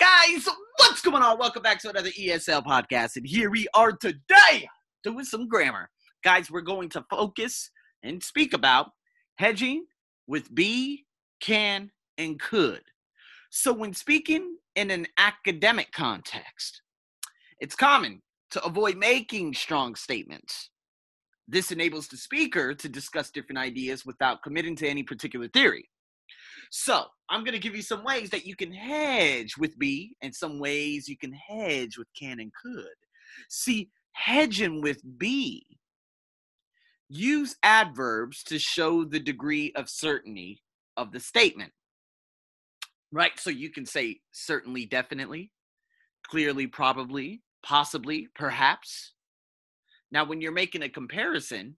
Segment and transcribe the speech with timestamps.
[0.00, 0.48] Guys,
[0.78, 1.38] what's going on?
[1.38, 3.14] Welcome back to another ESL podcast.
[3.14, 4.68] And here we are today
[5.04, 5.88] doing some grammar.
[6.24, 7.70] Guys, we're going to focus
[8.02, 8.90] and speak about
[9.36, 9.84] hedging
[10.26, 11.04] with be,
[11.40, 12.82] can, and could.
[13.50, 16.82] So, when speaking in an academic context,
[17.60, 18.20] it's common
[18.50, 20.70] to avoid making strong statements.
[21.46, 25.88] This enables the speaker to discuss different ideas without committing to any particular theory.
[26.70, 30.34] So I'm going to give you some ways that you can hedge with be and
[30.34, 32.86] some ways you can hedge with can and could.
[33.48, 35.66] See, hedging with be,
[37.08, 40.62] use adverbs to show the degree of certainty
[40.96, 41.72] of the statement.
[43.12, 43.38] Right?
[43.38, 45.52] So you can say certainly, definitely,
[46.26, 49.12] clearly, probably, possibly, perhaps.
[50.10, 51.76] Now, when you're making a comparison,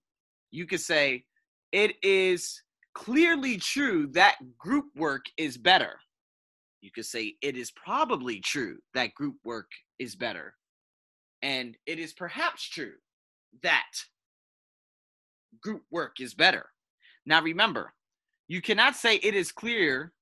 [0.50, 1.24] you could say,
[1.72, 2.62] it is
[2.96, 6.00] clearly true that group work is better.
[6.80, 10.54] You could say it is probably true that group work is better.
[11.42, 12.94] And it is perhaps true
[13.62, 13.84] that
[15.60, 16.70] group work is better.
[17.26, 17.92] Now remember,
[18.48, 20.14] you cannot say it is clear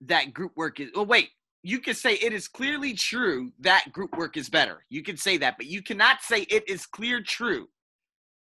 [0.00, 0.88] that group work is.
[0.94, 1.28] Oh, wait.
[1.62, 4.84] You can say it is clearly true that group work is better.
[4.88, 7.68] You can say that, but you cannot say it is clear true.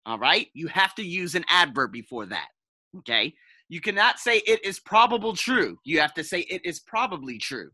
[0.07, 0.47] All right?
[0.53, 2.47] You have to use an adverb before that.
[2.99, 3.33] Okay.
[3.69, 5.77] You cannot say it is probable true.
[5.83, 7.69] You have to say it is probably true.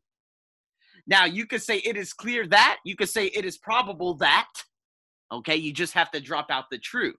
[1.07, 2.77] Now, you could say it is clear that.
[2.85, 4.49] You could say it is probable that.
[5.31, 5.55] Okay.
[5.55, 7.13] You just have to drop out the true.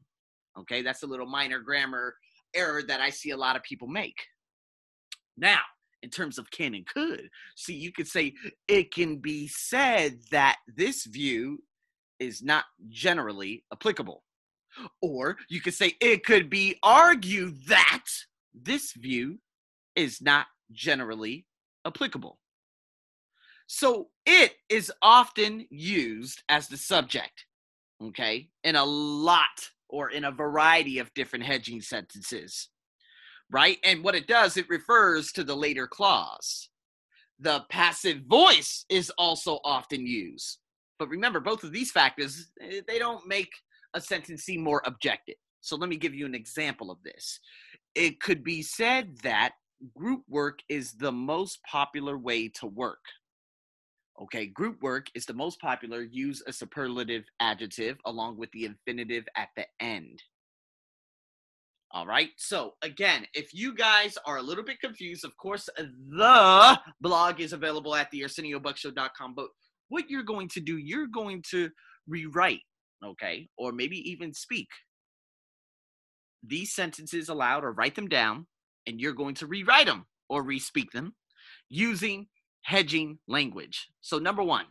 [0.58, 0.82] Okay.
[0.82, 2.14] That's a little minor grammar
[2.54, 4.16] error that I see a lot of people make.
[5.36, 5.60] Now,
[6.02, 8.34] in terms of can and could, see, you could say
[8.68, 11.62] it can be said that this view
[12.20, 14.22] is not generally applicable.
[15.00, 18.04] Or you could say it could be argued that
[18.54, 19.38] this view
[19.96, 21.46] is not generally
[21.86, 22.38] applicable.
[23.66, 27.44] So it is often used as the subject,
[28.02, 32.68] okay, in a lot or in a variety of different hedging sentences,
[33.50, 33.78] right?
[33.84, 36.70] And what it does, it refers to the later clause.
[37.40, 40.58] The passive voice is also often used.
[40.98, 43.50] But remember, both of these factors, eh, they don't make
[43.94, 45.36] a sentence seem more objective.
[45.60, 47.40] So let me give you an example of this.
[47.94, 49.52] It could be said that
[49.96, 53.04] group work is the most popular way to work.
[54.20, 56.02] Okay, group work is the most popular.
[56.02, 60.22] Use a superlative adjective along with the infinitive at the end.
[61.92, 62.30] All right.
[62.36, 67.52] So again, if you guys are a little bit confused, of course, the blog is
[67.52, 69.34] available at the ArsenioBuckshow.com.
[69.34, 69.46] But
[69.88, 71.70] what you're going to do, you're going to
[72.06, 72.60] rewrite
[73.04, 74.68] okay, or maybe even speak
[76.46, 78.46] these sentences aloud or write them down,
[78.86, 81.14] and you're going to rewrite them or respeak them
[81.68, 82.26] using
[82.62, 83.88] hedging language.
[84.00, 84.66] So, number one,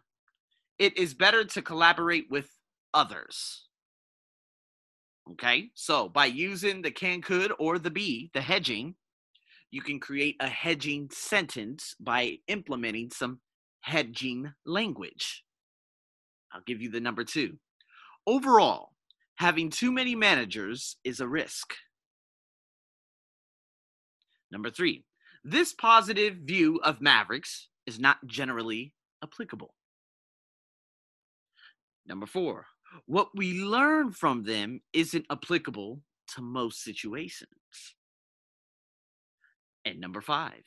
[0.80, 2.50] it is better to collaborate with
[2.94, 3.68] others.
[5.32, 8.96] Okay, so by using the can, could, or the be, the hedging,
[9.72, 13.42] you can create a hedging sentence by implementing some
[13.82, 15.44] hedging language.
[16.54, 17.58] I'll give you the number two.
[18.28, 18.92] Overall,
[19.36, 21.74] having too many managers is a risk.
[24.52, 25.06] Number three,
[25.46, 28.94] this positive view of Mavericks is not generally
[29.24, 29.74] applicable.
[32.06, 32.66] Number four,
[33.06, 36.02] what we learn from them isn't applicable
[36.36, 37.48] to most situations.
[39.86, 40.64] And number five,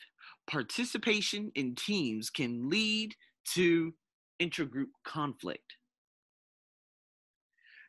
[0.46, 3.14] participation in teams can lead
[3.54, 3.92] to
[4.40, 5.76] intergroup conflict.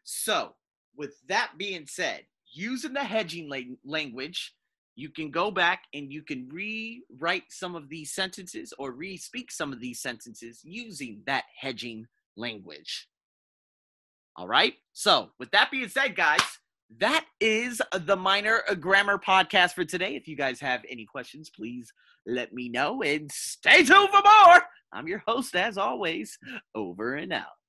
[0.04, 0.56] So,
[0.96, 4.54] with that being said, using the hedging la- language,
[4.96, 9.72] you can go back and you can rewrite some of these sentences or re-speak some
[9.72, 13.08] of these sentences using that hedging language.
[14.36, 14.74] All right.
[14.94, 16.42] So, with that being said, guys,
[17.00, 20.16] that is the minor grammar podcast for today.
[20.16, 21.92] If you guys have any questions, please
[22.26, 24.62] let me know and stay tuned for more.
[24.94, 26.38] I'm your host, as always.
[26.76, 27.61] Over and out.